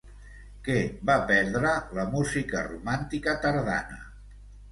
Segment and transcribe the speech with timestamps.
[0.67, 0.77] Què
[1.09, 4.01] va perdre la música romàntica tardana?